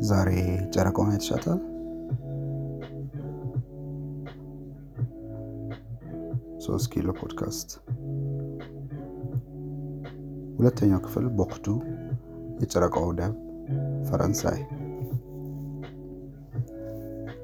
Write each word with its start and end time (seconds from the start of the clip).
ዛሬ 0.00 0.30
ጨረቃውን 0.74 1.10
አይተሻታል? 1.10 1.60
ሶስት 6.58 6.86
ኪሎ 6.92 7.12
ፖድካስት 7.12 7.70
ሁለተኛው 10.58 11.00
ክፍል 11.00 11.26
ቦክዱ 11.38 11.66
የጨረቃው 12.60 13.08
ደቡብ 13.12 13.34
ፈረንሳይ። 14.04 14.60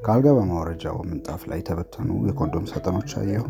ከአልጋ 0.05 0.29
በማውረጃው 0.37 0.99
ምንጣፍ 1.03 1.43
ላይ 1.47 1.59
የተበተኑ 1.59 2.11
የኮንዶም 2.29 2.67
ሳጥኖች 2.67 3.13
አየሁ። 3.17 3.47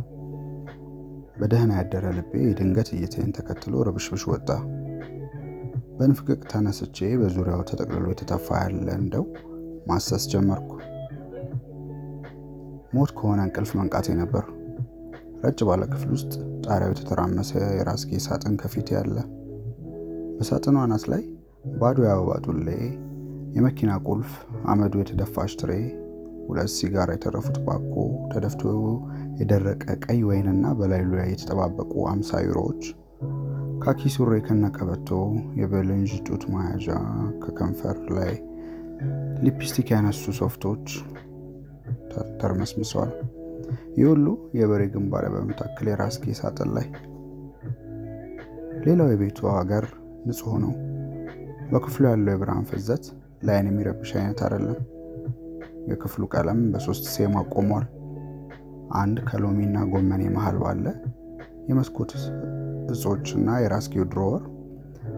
በደህና 1.41 1.73
ያደረ 1.79 2.07
ልቤ 2.17 2.33
የድንገት 2.45 2.89
እይታዬን 2.95 3.35
ተከትሎ 3.37 3.75
ርብሽብሽ 3.89 4.25
ወጣ። 4.31 4.49
በንፍቅቅ 5.99 6.41
ተነስቼ 6.51 6.99
በዙሪያው 7.21 7.63
ተጠቅልሎ 7.71 8.07
የተተፋ 8.13 8.47
ያለ 8.63 8.89
እንደው 9.01 9.25
ማሰስ 9.87 10.25
ጀመርኩ። 10.33 10.71
ሞት 12.93 13.11
ከሆነ 13.19 13.41
እንቅልፍ 13.47 13.71
መንቃቴ 13.79 14.09
ነበር። 14.21 14.45
ረጭ 15.45 15.59
ባለ 15.69 15.83
ክፍል 15.93 16.11
ውስጥ 16.17 16.33
ጣሪያው 16.67 16.93
የተተራመሰ 16.93 17.51
የራስጌ 17.77 18.21
ሳጥን 18.25 18.55
ከፊቴ 18.63 18.89
ያለ። 18.99 19.17
በሳጥኑ 20.39 20.77
አናት 20.83 21.05
ላይ 21.13 21.23
ባዶ 21.79 21.99
የአበባ 22.07 22.33
ጡሌ፣ 22.47 22.67
የመኪና 23.57 23.93
ቁልፍ፣ 24.07 24.33
አመዱ 24.73 24.95
የተደፋች 25.01 25.53
ትሬ፣ 25.61 25.73
ሁለት 26.47 26.71
ሲጋራ 26.77 27.11
የተረፉት 27.15 27.57
ባኮ፣ 27.67 27.95
ተደፍቶ 28.33 28.63
የደረቀ 29.41 29.85
ቀይ 30.05 30.21
ወይንና 30.29 30.67
በላዩ 30.79 31.07
ላይ 31.15 31.29
የተጠባበቁ 31.33 31.93
አምሳ 32.11 32.41
ዩሮዎች 32.47 32.83
ካኪ 33.83 34.11
ሱሪ 34.15 34.33
ከነቀበቶ፣ 34.47 35.09
የበልንጅ 35.59 36.11
ጡት 36.27 36.43
መያዣ፣ 36.53 36.89
ከከንፈር 37.43 37.99
ላይ 38.17 38.33
ሊፕስቲክ 39.45 39.89
ያነሱ 39.95 40.33
ሶፍቶች 40.41 40.87
ተርመስምሰዋል። 42.41 43.13
ይህ 43.97 44.07
ሁሉ 44.11 44.27
የበሬ 44.59 44.83
ግንባር 44.95 45.25
በምታክል 45.35 45.89
የራስጌ 45.91 46.35
ሳጥን 46.39 46.71
ላይ። 46.77 46.87
ሌላው 48.85 49.09
የቤቱ 49.13 49.41
ሀገር 49.55 49.87
ንጹሕ 50.29 50.55
ነው። 50.65 50.75
በክፍሉ 51.73 52.05
ያለው 52.11 52.33
የብርሃን 52.35 52.69
ፍዘት 52.71 53.05
ለዓይን 53.47 53.69
የሚረብሽ 53.71 54.13
አይነት 54.21 54.41
አይደለም። 54.47 54.79
የክፍሉ 55.91 56.23
ቀለም 56.35 56.61
በሶስት 56.73 57.05
ሴማ 57.15 57.43
ቆሟል። 57.55 57.87
አንድ 58.99 59.19
ከሎሚና 59.29 59.79
ጎመኔ 59.91 60.23
መሃል 60.35 60.57
ባለ 60.63 60.85
የመስኮት 61.69 62.13
እጾችና 62.93 63.49
የራስጌው 63.63 64.05
drawer፣ 64.13 64.43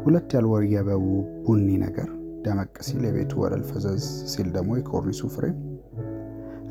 ሁለት 0.02 0.30
ያልወየበቡ 0.36 1.04
ቡኒ 1.44 1.68
ነገር 1.84 2.08
ደመቅ 2.44 2.74
ሲል 2.86 3.02
የቤቱ 3.08 3.32
ወለል 3.42 3.62
ፈዘዝ 3.68 4.04
ሲል 4.32 4.48
ደግሞ 4.56 4.70
የኮርኒሱ 4.78 5.30
frame 5.34 5.56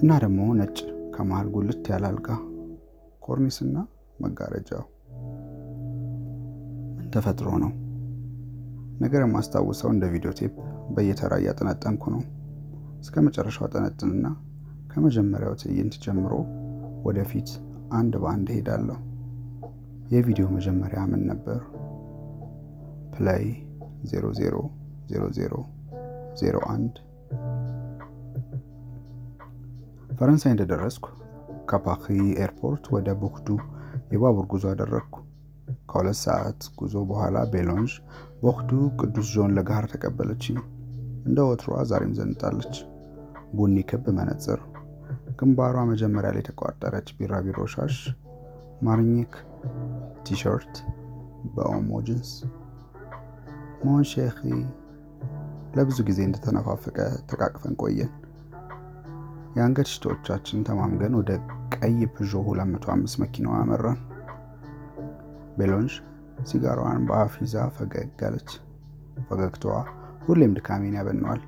እና 0.02 0.12
ደግሞ 0.24 0.42
ነጭ 0.60 0.78
ከመሃል 1.16 1.48
ጉልት 1.56 1.86
ያለ 1.92 2.06
አልጋ፣ 2.10 2.30
ኮርኒስና 3.26 3.76
መጋረጃው። 4.20 4.86
ምን 6.98 7.08
ተፈጥሮ 7.16 7.50
ነው? 7.64 7.72
ነገር 9.02 9.22
የማስታውሰው 9.26 9.90
እንደ 9.94 10.06
video 10.14 10.32
tape 10.40 10.56
በየተራ 10.96 11.34
እያጠነጠንኩ 11.42 12.04
ነው። 12.16 12.24
እስከ 13.02 13.16
መጨረሻው 13.28 13.66
አጠነጥንና 13.68 14.26
ከመጀመሪያው 14.92 15.54
ትዕይንት 15.62 15.94
ጀምሮ 16.06 16.34
ወደፊት 17.06 17.50
አንድ 17.92 18.14
በአንድ 18.24 18.48
እሄዳለሁ። 18.54 18.98
የቪዲዮ 20.12 20.46
መጀመሪያ 20.56 21.00
ምን 21.12 21.22
ነበር? 21.30 21.60
play 23.14 23.44
000001 24.06 26.94
ፈረንሳይ 30.18 30.52
እንደደረስኩ 30.54 31.06
ከፓሪ 31.70 32.06
ኤርፖርት 32.44 32.84
ወደ 32.96 33.08
ቦክዱ 33.22 33.48
የባቡር 34.14 34.46
ጉዞ 34.52 34.64
አደረግኩ። 34.72 35.16
ከሁለት 35.90 36.18
ሰዓት 36.24 36.62
ጉዞ 36.80 36.96
በኋላ 37.10 37.38
ቤሎንጅ 37.54 37.92
ቦክዱ 38.44 38.72
ቅዱስ 39.00 39.28
ጆን 39.36 39.52
la 39.58 39.66
gare 39.66 39.84
ተቀበለችኝ። 39.94 40.58
እንደ 41.26 41.38
ወትሯ 41.50 41.72
ዛሬም 41.92 42.14
ዘንጣለች። 42.20 42.76
ቡኒ 43.56 43.76
ክብ 43.90 44.06
መነጽር፣ 44.18 44.60
ግንባሯ 45.42 45.76
መጀመሪያ 45.90 46.30
ላይ 46.34 46.42
የተቋጠረች 46.42 47.08
ቢራቢሮ 47.18 47.60
ሻሽ፣ 47.74 47.96
ማርኒክ 48.86 49.32
ቲሸርት 50.26 50.74
በኦሞ 51.56 52.00
ጅንስ። 52.08 52.32
mon 53.84 54.04
chéri 54.12 54.38
ለብዙ 55.76 55.98
ጊዜ 56.10 56.20
እንደተነፋፈቀ 56.26 56.98
ተቃቅፈን 57.30 57.76
ቆየን። 57.82 58.12
የአንገት 59.56 59.90
ሽቶዎቻችን 59.94 60.66
ተማምገን 60.68 61.18
ወደ 61.20 61.32
ቀይ 61.76 62.00
ፕዦ 62.16 62.34
205 62.52 63.20
መኪናዋ 63.24 63.56
አመራን። 63.64 64.00
ቤሎንጅ 65.58 65.96
ሲጋራዋን 66.50 67.08
በአፍ 67.10 67.34
ይዛ 67.44 67.66
ፈገግ 67.76 68.22
አለች። 68.28 68.52
ፈገግታዋ 69.30 69.76
ሁሌም 70.26 70.54
ድካሜን 70.58 70.98
ያበነዋል። 71.00 71.42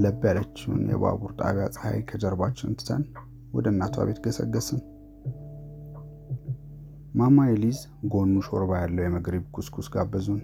ለብ 0.00 0.22
ያለችውን 0.28 0.82
የባቡር 0.90 1.32
ጣቢያ 1.40 1.64
ፀሐይ 1.74 2.00
ከጀርባችን 2.10 2.76
ትተን 2.78 3.02
ወደ 3.54 3.66
እናቷ 3.72 4.04
ቤት 4.08 4.18
ገሰገስን። 4.24 4.80
ማማ 7.14 7.38
ኤሊዝ 7.52 7.78
ጎኑ 8.12 8.34
ሾርባ 8.46 8.78
ያለው 8.82 9.04
የመግሪብ 9.06 9.44
ኩስኩስ 9.56 9.88
ጋበዙን። 9.94 10.40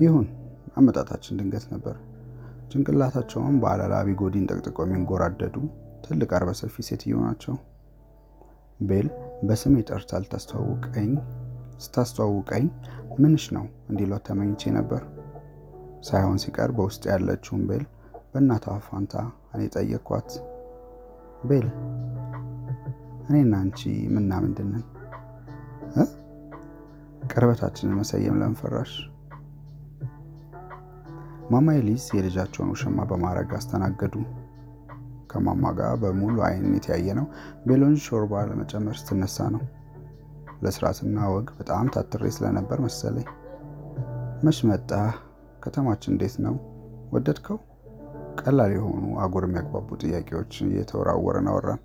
ይሁን 0.00 0.26
አመጣጣችን 0.76 1.38
ድንገት 1.40 1.66
ነበር። 1.72 1.96
ጭንቅላታቸውን 2.70 3.56
በአለላ 3.62 3.94
ቢጎዲን 4.08 4.48
ጠቅጥቀው 4.50 4.86
የሚንጎራደዱ 4.86 5.56
ትልቅ 6.04 6.30
አርበ 6.36 6.50
ሰፊ 6.60 6.76
ሴትዮ 6.88 7.16
ናቸው። 7.26 7.56
ቤል 8.80 9.08
በስሜ 9.48 9.76
ጠርታ 9.88 10.20
ልታስተዋውቀኝ 10.22 11.10
ስታስተዋውቀኝ 11.84 12.64
ምንሽ 13.22 13.44
ነው 13.56 13.64
እንዲሏት 13.90 14.22
ተመኝቼ 14.28 14.70
ነበር። 14.76 15.02
ሳይሆን 16.08 16.38
ሲቀር 16.42 16.70
በውስጥ 16.76 17.02
ያለችውን 17.12 17.62
ቤል 17.70 17.84
በእናቷ 18.32 18.66
ፋንታ 18.86 19.14
እኔ 19.54 19.62
ጠየቅኳት። 19.74 20.30
ቤል 21.48 21.68
እኔና 23.28 23.54
አንቺ 23.62 23.80
ምና 24.14 24.32
ምንድንን? 24.44 24.84
ቅርበታችንን 27.30 27.96
መሰየም 27.98 28.38
ለንፈራሽ 28.40 28.92
ማማ 31.50 31.68
ኤሊዝ 31.78 32.04
የልጃቸውን 32.16 32.70
ውሽማ 32.72 33.04
በማድረግ 33.10 33.50
አስተናገዱ። 33.58 34.14
ከማማ 35.30 35.64
ጋር 35.78 35.92
በሙሉ 36.02 36.36
አይን 36.46 36.74
የተያየ 36.76 37.08
ነው። 37.18 37.26
ቤሎንጅ 37.68 38.00
ሾርባ 38.06 38.42
ለመጨመር 38.48 38.96
ስትነሳ 39.00 39.46
ነው። 39.54 39.62
ለስርዓትና 40.62 41.18
ወግ 41.34 41.48
በጣም 41.58 41.90
ታትሬ 41.94 42.30
ስለነበር 42.36 42.78
መሰለኝ። 42.86 43.28
መች 44.44 44.58
መጣ? 44.70 44.90
ከተማችን 45.64 46.12
እንዴት 46.14 46.36
ነው? 46.44 46.54
ወደድከው? 47.12 47.58
ቀላል 48.40 48.70
የሆኑ 48.74 49.04
አጉር 49.22 49.44
የሚያግባቡ 49.46 49.88
ጥያቄዎች 50.02 50.52
እየተወራወረን 50.66 51.48
አወራን። 51.52 51.80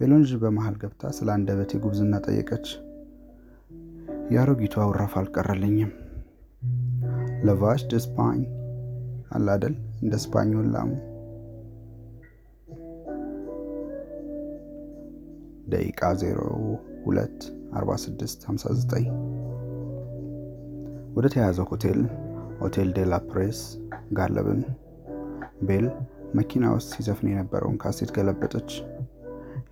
ቤሎንጅ 0.00 0.30
በመሃል 0.42 0.76
ገብታ 0.82 1.12
ስለ 1.16 1.28
አንደበቴ 1.34 1.80
ጉብዝና 1.82 2.14
ጠየቀች። 2.26 2.66
የአሮጊቷ 4.32 4.84
ውራፍ 4.90 5.14
አልቀረልኝም። 5.20 5.90
ለቫሽ 7.46 7.82
ደ 7.90 8.00
ስፓኝ 8.04 8.40
አላደል 9.36 9.74
እንደ 10.02 10.14
ስፓኞል 10.24 10.66
ላሙ 10.74 10.90
ደቂቃ 15.72 16.00
02 16.22 17.48
46 17.76 18.46
59 18.46 19.10
ወደ 21.16 21.26
ተያዘው 21.34 21.66
ሆቴል 21.70 22.00
ሆቴል 22.60 22.88
ዴ 22.96 23.04
ላ 23.10 23.18
ፕሬስ 23.28 23.60
ጋለብን። 24.18 24.60
ቤል 25.60 25.86
መኪና 26.34 26.64
ውስጥ 26.74 26.90
ሲዘፍን 26.94 27.30
የነበረውን 27.30 27.78
ካሴት 27.82 28.10
ገለበጠች። 28.16 28.70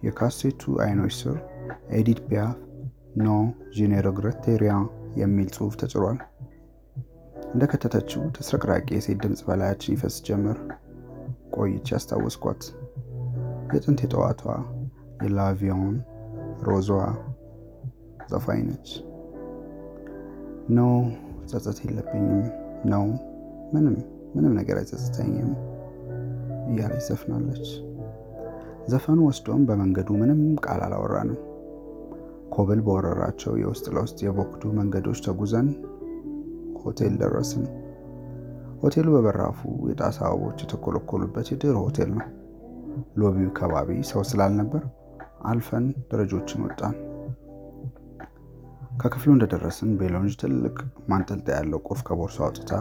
የካሴቱ 0.06 0.72
አይኖች 0.84 1.14
ስር 1.20 1.36
ኤዲት 1.96 2.20
ፒያፍ 2.26 2.56
non 3.20 3.28
je 3.74 3.86
ne 3.90 4.00
regrette 4.06 4.56
rien 4.62 4.84
የሚል 5.20 5.48
ጽሑፍ 5.56 5.74
ተጭሯል። 5.80 6.18
እንደ 7.52 7.64
ከተተችው 7.72 8.22
ተስረቅራቂ 8.36 8.86
የሴት 8.96 9.18
ድምፅ 9.22 9.40
በላያችን 9.46 9.94
ይፈስ 9.94 10.16
ጀመር። 10.26 10.58
ቆይቼ 11.56 11.86
ያስታወስኳት 11.94 12.62
የጥንት 13.74 14.00
የጠዋቷ 14.04 14.42
የላቪዮን 15.22 15.94
ሮዟ 16.68 16.88
ዘፋኝ 18.30 18.60
ነች። 18.68 18.88
ኖ 20.70 20.80
ጸጸት 21.50 21.78
የለብኝም 21.84 22.42
ነው 22.90 23.04
ምንም 23.74 23.96
ምንም 24.34 24.52
ነገር 24.58 24.76
አይጸጽተኝም 24.80 25.50
እያለች 26.68 27.02
ዘፍናለች። 27.08 27.66
ዘፈኑ 28.88 29.18
ወስዶም 29.28 29.62
በመንገዱ 29.68 30.10
ምንም 30.20 30.40
ቃል 30.64 30.80
አላወራንም። 30.86 31.38
ኮብል 32.54 32.80
በወረራቸው 32.86 33.52
የውስጥ 33.60 33.86
ለውስጥ 33.94 34.18
የቦክዱ 34.24 34.70
መንገዶች 34.78 35.18
ተጉዘን 35.26 35.68
ሆቴል 36.82 37.14
ደረስን። 37.22 37.64
ሆቴሉ 38.82 39.08
በበራፉ 39.14 39.60
የጣሳ 39.88 40.18
አበቦች 40.26 40.58
የተኮለኮሉበት 40.64 41.46
የድሮ 41.52 41.76
ሆቴል 41.84 42.10
ነው። 42.14 42.26
lobby 43.20 43.42
ው 43.42 43.50
ከባቢ 43.58 43.98
ሰው 44.10 44.22
ስላልነበር 44.30 44.82
አልፈን 45.44 45.86
ደረጆችን 46.10 46.64
ወጣን። 46.66 46.94
ከክፍሉ 49.00 49.30
እንደደረስን 49.34 49.90
ቤሎንጅ 49.98 50.32
ትልቅ 50.40 50.76
ማንጠልጠያ 51.10 51.56
ያለው 51.58 51.80
ቁልፍ 51.86 52.00
ከቦርሳ 52.08 52.38
አውጥታ 52.46 52.72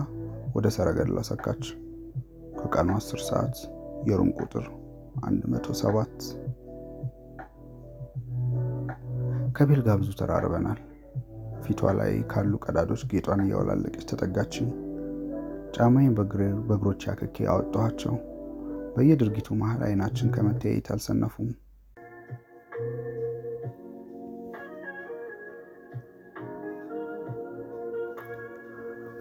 ወደ 0.55 0.67
ሰረገላ 0.75 1.21
ሰካች። 1.29 1.63
ከቀኑ 2.59 2.89
10 2.97 3.21
ሰዓት 3.27 3.57
የ 4.05 4.13
room 4.13 4.29
ቁጥር 4.39 4.65
107 5.23 6.27
ከቤል 9.57 9.81
ጋር 9.85 9.95
ብዙ 10.01 10.09
ተራርበናል። 10.19 10.79
ፊቷ 11.63 11.91
ላይ 11.99 12.11
ካሉ 12.31 12.53
ቀዳዶች 12.65 13.01
ጌጧን 13.11 13.41
እያወላለቀች 13.45 14.03
ተጠጋችኝ። 14.11 14.67
ጫማዬን 15.75 16.13
በእግሮች 16.67 17.01
ያክኬ 17.09 17.47
አወጣኋቸው። 17.53 18.15
በየድርጊቱ 18.95 19.47
መሀል 19.59 19.81
አይናችን 19.87 20.31
ከመተያየት 20.35 20.87
አልሰነፉም። 20.93 21.49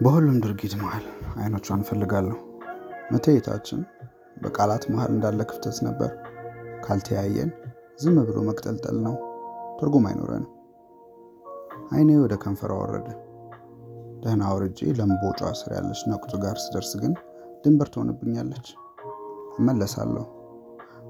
በሁሉም 0.01 0.37
ድርጊት 0.43 0.73
መሀል 0.79 1.05
አይኖቿን 1.37 1.83
እፈልጋለሁ። 1.83 2.37
መተያየታችን 3.11 3.79
በቃላት 4.41 4.83
መሀል 4.91 5.11
እንዳለ 5.13 5.41
ክፍተት 5.49 5.77
ነበር። 5.87 6.11
ካልተያየን 6.85 7.49
ዝም 8.01 8.17
ብሎ 8.27 8.37
መቅጠልጠል 8.49 8.97
ነው፣ 9.05 9.15
ትርጉም 9.79 10.05
አይኖረንም። 10.09 10.51
አይኔ 11.91 12.09
ወደ 12.21 12.33
ከንፈሯ 12.43 12.73
ወረደ። 12.81 13.07
ደህና 14.23 14.43
ወርጄ 14.53 14.79
ለምቦጯ 14.97 15.41
ስር 15.59 15.71
ያለች 15.77 16.01
ነቁጥ 16.11 16.33
ጋር 16.43 16.57
ስደርስ 16.63 16.91
ግን 17.01 17.13
ድንበር 17.63 17.89
ትሆንብኛለች። 17.93 18.67
እመለሳለሁ። 19.59 20.25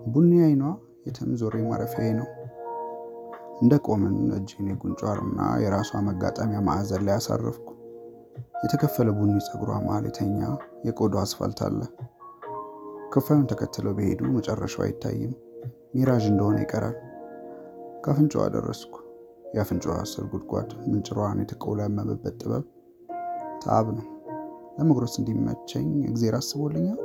ቡኒ 0.08 0.32
አይኗ 0.44 0.64
የትም 1.08 1.32
ዞሬ 1.40 1.56
ማረፊያዬ 1.66 2.12
ነው። 2.20 2.28
እንደ 3.62 3.74
ቆምን 3.86 4.16
እጄን 4.38 4.68
የጉንጯና 4.72 5.40
የራሷ 5.64 6.00
መጋጠሚያ 6.08 6.60
ማዕዘን 6.68 7.04
ላይ 7.08 7.16
አሳረፍኩ። 7.16 7.68
የተከፈለ 8.64 9.10
ቡኒ 9.18 9.34
ፀጉሯ 9.48 9.72
መሀል 9.86 10.06
የተኛ 10.10 10.40
የቆዳ 10.88 11.16
አስፋልት 11.24 11.60
አለ። 11.68 11.80
ክፋዩን 13.12 13.46
ተከትለው 13.52 13.94
በሄዱ 13.98 14.22
መጨረሻው 14.34 14.82
አይታይም። 14.86 15.34
ሚራዥ 15.96 16.24
እንደሆነ 16.32 16.58
ይቀራል። 16.64 16.96
ከአፍንጫዋ 18.04 18.44
ደረስኩ። 18.56 18.94
የአፍንጫዋ 19.56 19.96
ስር 20.12 20.24
ጉድጓድ 20.32 20.70
ምንጭሯን 20.86 21.42
የተቆለመመበት 21.44 22.36
ጥበብ 22.42 22.66
ተአብ 23.64 23.88
ነው። 23.98 24.08
ለመጉረስ 24.78 25.14
እንዲመቸኝ 25.20 25.90
እግዜር 26.10 26.36
አስቦልኛል። 26.40 27.00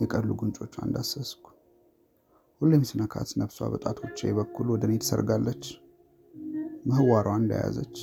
የቀሉ 0.00 0.28
ጉንጮቿ 0.40 0.74
እንዳሰስኩ 0.84 1.44
ሁሌም 2.60 2.82
ስነካት 2.88 3.30
ነፍሷ 3.40 3.68
በጣቶቼ 3.72 4.30
በኩል 4.38 4.66
ወደ 4.74 4.84
እኔ 4.88 4.94
ትሰርጋለች። 5.02 5.64
ምህዋሯ 6.88 7.28
እንደያዘች 7.40 7.96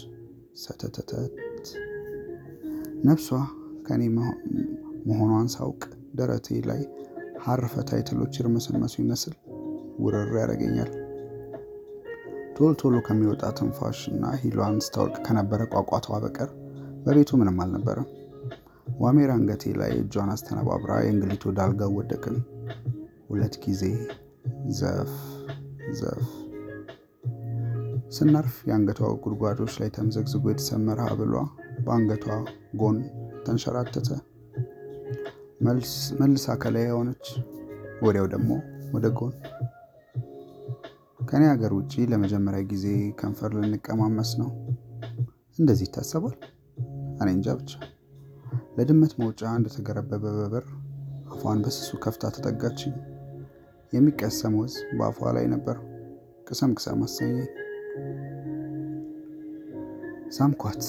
ሰተተተት 0.57 1.65
ነፍሷ 3.05 3.29
ከኔ 3.87 4.03
መሆኗን 5.05 5.47
ሳውቅ 5.53 5.81
ደረቴ 6.15 6.57
ላይ 6.69 6.81
ሐር 7.45 7.61
ፈታይትሎች 7.73 8.37
ይርመሰመሱ 8.39 8.93
ይመስል 9.03 9.33
ውርር 9.99 10.31
ያደርገኛል። 10.39 10.91
ቶሎ 12.55 12.69
ቶሎ 12.81 12.95
ከሚወጣ 13.07 13.43
ትንፋሽ 13.57 13.99
እና 14.11 14.25
ሂሏን 14.41 14.77
ስታወልቅ 14.85 15.17
ከነበረ 15.25 15.61
ቋቋቷ 15.73 16.07
በቀር 16.23 16.49
በቤቱ 17.05 17.31
ምንም 17.39 17.57
አልነበረም። 17.63 18.07
ዋሜራ 18.99 19.31
አንገቴ 19.37 19.73
ላይ 19.79 19.91
እጇን 20.01 20.29
አስተነባብራ 20.33 20.91
የእንግሊቱ 21.01 21.53
ዳልጋው 21.57 21.91
ወደቅን። 21.99 22.37
ሁለት 23.29 23.55
ጊዜ 23.63 23.81
ዘፍ 24.77 25.13
ዘፍ 25.99 26.23
ስናርፍ 28.15 28.55
የአንገቷ 28.67 29.01
ጉድጓዶች 29.23 29.73
ላይ 29.81 29.89
ተምዘግዝጎ 29.95 30.45
የተሰመረ 30.51 30.99
ሀብሏ 31.09 31.35
በአንገቷ 31.85 32.25
ጎን 32.81 32.97
ተንሸራተተ። 33.45 34.09
መልሳ 36.21 36.47
ከላይ 36.61 36.85
የሆነች 36.87 37.25
ወዲያው 38.05 38.27
ደግሞ 38.33 38.49
ወደ 38.93 39.07
ጎን። 39.17 39.33
ከኔ 41.27 41.43
ሀገር 41.51 41.71
ውጭ 41.77 41.93
ለመጀመሪያ 42.11 42.61
ጊዜ 42.71 42.85
ከንፈር 43.19 43.51
ልንቀማመስ 43.57 44.31
ነው። 44.41 44.49
እንደዚህ 45.59 45.85
ይታሰባል? 45.87 46.35
እኔ 47.19 47.27
እንጃ 47.31 47.55
ብቻ። 47.59 47.71
ለድመት 48.77 49.13
መውጫ 49.21 49.41
እንደተገረበበ 49.57 50.23
በበር 50.37 50.65
አፏን 51.35 51.61
በስሱ 51.63 51.91
ከፍታ 52.03 52.31
ተጠጋችኝ። 52.35 52.95
የሚቀሰም 53.93 54.55
ወዝ 54.59 54.75
በአፏ 54.97 55.31
ላይ 55.37 55.45
ነበር። 55.53 55.77
ቅሰም 56.47 56.71
ቅሰም 56.77 57.01
አሰኘኝ። 57.05 57.49
ሳምኳት። 60.31 60.83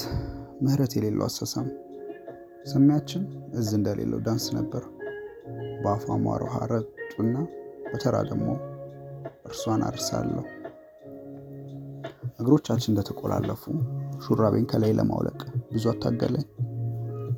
ምህረት 0.63 0.93
የሌለው 0.97 1.27
አሳሳም። 1.27 1.67
ስሚያችን 2.67 3.23
እዝ 3.59 3.69
እንደሌለው 3.77 4.21
ዳንስ 4.27 4.47
ነበር። 4.57 4.85
በአፏ 5.83 6.07
ሟሮ 6.25 6.45
ሀረጡና 6.55 7.35
በተራ 7.87 8.17
ደግሞ 8.31 8.47
እርሷን 9.49 9.83
አርሳለሁ። 9.89 10.45
እግሮቻችን 12.41 12.91
እንደተቆላለፉ 12.93 13.63
ሹራቤን 14.25 14.67
ከላይ 14.71 14.93
ለማውለቅ 14.99 15.39
ብዙ 15.73 15.85
አታገለኝ። 15.93 16.47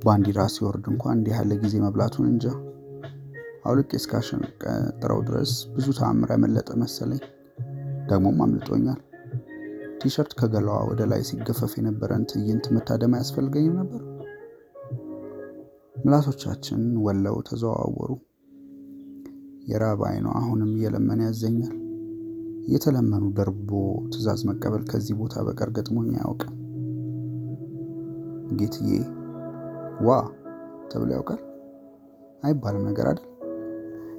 ባንዲራ 0.03 0.41
ሲወርድ 0.55 0.87
እንኳን 0.93 1.17
እንዲህ 1.19 1.35
ያለ 1.39 1.53
ጊዜ 1.63 1.75
መብላቱን 1.85 2.27
እንጃ። 2.31 2.45
አውልቄ 3.65 3.91
እስካሸነቀጥረው 4.01 5.21
ድረስ 5.29 5.53
ብዙ 5.75 5.87
ተአምር 5.99 6.31
ያመለጠ 6.35 6.71
መሰለኝ። 6.83 7.23
ደግሞም 8.09 8.39
አምልጦኛል። 8.45 9.01
ቲሸርት 10.01 10.33
ከገላዋ 10.41 10.79
ወደ 10.91 11.03
ላይ 11.11 11.23
ሲገፈፍ 11.29 11.73
የነበረን 11.79 12.25
ትዕይንት 12.31 12.67
መታደም 12.75 13.15
አያስፈልገኝም 13.17 13.77
ነበር። 13.81 14.03
ምላሶቻችን 15.99 16.83
ወለው 17.05 17.37
ተዘዋወሩ። 17.49 18.11
የራብ 19.69 20.01
አይኗ 20.09 20.27
አሁንም 20.39 20.71
እየለመነ 20.77 21.21
ያዘኛል። 21.29 21.75
እየተለመኑ 22.69 23.25
ደርቦ 23.39 23.71
ትዕዛዝ 24.13 24.41
መቀበል 24.49 24.83
ከዚህ 24.91 25.15
ቦታ 25.21 25.45
በቀር 25.47 25.71
ገጥሞኝ 25.77 26.11
አያውቅም። 26.17 26.55
ጌትዬ 28.59 28.91
ዋ 30.07 30.19
ተብሎ 30.91 31.11
ያውቃል 31.17 31.41
አይባልም 32.43 32.87
ነገር 32.89 33.07
አይደል? 33.11 33.27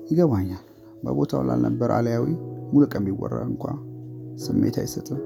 ይገባኛል። 0.09 0.63
በቦታው 1.03 1.43
ላልነበር 1.47 1.91
አልያዊ 1.97 2.25
ሙሉ 2.71 2.83
ቀን 2.93 3.03
ቢወራ 3.07 3.35
እንኳ 3.49 3.63
ስሜት 4.37 4.77
አይሰጥም። 4.81 5.21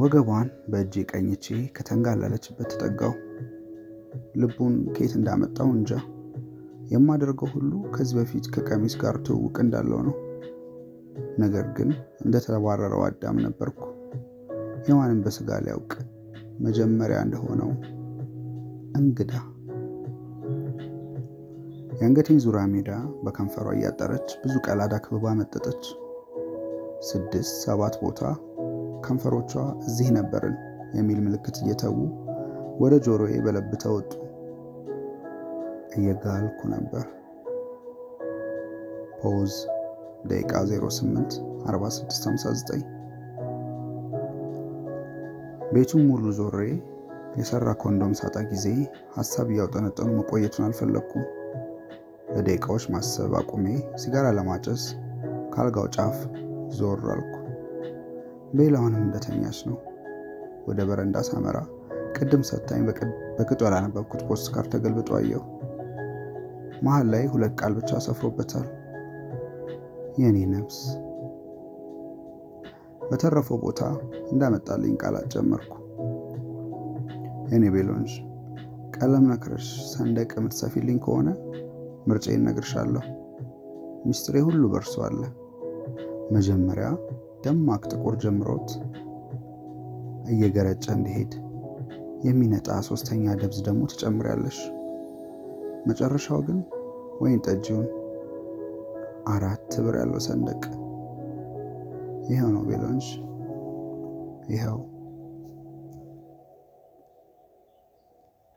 ወገቧን 0.00 0.48
በእጄ 0.70 1.04
ቀኝቼ 1.10 1.46
ከተንጋለለችበት 1.76 2.68
ተጠጋው። 2.72 3.14
ልቡን 4.36 4.74
ከየት 4.94 5.14
እንዳመጣው 5.18 5.68
እንጃ። 5.74 5.90
የማደርገው 6.90 7.48
ሁሉ 7.54 7.72
ከዚህ 7.94 8.14
በፊት 8.18 8.44
ከቀሚስ 8.54 8.94
ጋር 9.00 9.16
ትውውቅ 9.26 9.56
እንዳለው 9.64 10.00
ነው። 10.08 10.14
ነገር 11.38 11.66
ግን 11.76 11.90
እንደተባረረው 12.24 13.02
አዳም 13.06 13.36
ነበርኩ። 13.46 13.80
ሔዋንን 14.86 15.20
በስጋ 15.24 15.58
ሊያውቅ 15.64 15.92
መጀመሪያ 16.60 17.18
እንደሆነው 17.26 17.70
እንግዳ 18.98 19.32
የአንገቴን 21.98 22.40
ዙሪያ 22.44 22.62
ሜዳ 22.72 22.90
በከንፈሯ 23.24 23.68
እያጠረች 23.76 24.28
ብዙ 24.42 24.54
ቀላዳ 24.66 24.94
ክብባ 25.04 25.32
መጠጠች። 25.38 25.84
ስድስት 27.08 27.54
ሰባት 27.64 27.94
ቦታ 28.02 28.20
ከንፈሮቿ 29.06 29.52
እዚህ 29.88 30.08
ነበርን 30.16 30.56
የሚል 30.96 31.18
ምልክት 31.26 31.56
እየተዉ 31.62 31.96
ወደ 32.80 32.94
ጆሮዬ 33.04 33.34
በለብተው 33.44 33.94
ወጡ። 33.96 34.12
እየጋልኩ 35.96 36.60
ነበር። 36.72 37.04
pause 39.20 39.52
ደቂቃ 40.26 40.52
08 40.72 41.36
4659 41.66 42.84
ቤቱን 45.72 46.02
ሙሉ 46.08 46.24
ዞሬ 46.38 46.58
የሰራ 47.36 47.68
ኮንዶም 47.80 48.12
ሳጣ 48.18 48.36
ጊዜ 48.50 48.66
ሀሳብ 49.16 49.48
እያውጠነጠኑ 49.52 50.08
መቆየቱን 50.18 50.66
አልፈለግኩም። 50.66 51.24
ለደቂቃዎች 52.34 52.84
ማሰብ 52.92 53.32
አቁሜ 53.40 53.66
ሲጋራ 54.02 54.26
ለማጨስ 54.38 54.82
ካልጋው 55.54 55.86
ጫፍ 55.96 56.16
ዞር 56.76 57.02
አልኩ። 57.12 57.32
ቤላውንም 58.56 59.04
እንደተኛች 59.04 59.58
ነው። 59.68 59.76
ወደ 60.66 60.80
በረንዳ 60.88 61.16
ሳመራ 61.28 61.56
ቅድም 62.16 62.42
ሰታኝ 62.48 62.80
በቅጡ 63.38 63.60
ያላነበብኩት 63.66 64.22
ፖስት 64.28 64.46
ካርድ 64.54 64.70
ተገልብጦ 64.74 65.10
አየሁ። 65.18 65.42
መሀል 66.84 67.06
ላይ 67.12 67.24
ሁለት 67.32 67.54
ቃል 67.60 67.72
ብቻ 67.78 67.90
ሰፍሮበታል። 68.06 68.66
የኔ 70.18 70.38
ነፍስ 70.52 70.78
በተረፈው 73.02 73.58
ቦታ 73.64 73.80
እንዳመጣልኝ 74.30 74.94
ቃላት 75.02 75.26
ጀመርኩ። 75.34 75.72
የኔ 77.50 77.64
ቤሎንጅ 77.74 78.12
ቀለም 78.96 79.24
ነክረሽ 79.30 79.66
ሰንደቅ 79.92 80.30
የምትሰፊልኝ 80.36 80.98
ከሆነ 81.04 81.28
ምርጬን 82.08 82.38
እነግርሻለሁ። 82.40 83.04
ሚስጥሬ 84.06 84.36
ሁሉ 84.46 84.62
በርሶ 84.72 84.94
አለ። 85.06 85.20
መጀመሪያ 86.32 86.88
ደማቅ 87.44 87.82
ጥቁር 87.90 88.14
ጀምሮት 88.22 88.70
እየገረጨ 90.28 90.84
እንዲሄድ 90.94 91.32
የሚነጣ 92.26 92.68
ሶስተኛ 92.88 93.34
ደብዝ 93.40 93.58
ደግሞ 93.66 93.82
ትጨምሪያለሽ። 93.92 94.58
መጨረሻው 95.86 96.40
ግን 96.46 96.58
ወይን 97.20 97.40
ጠጅውን 97.46 97.86
አራት 99.28 99.70
ብር 99.84 99.94
ያለው 100.00 100.20
ሰንደቅ። 100.26 100.62
ይኸው 102.28 102.50
ነው 102.54 102.62
ቤሎንጅ፣ 102.68 103.06
ይኸው 104.48 104.78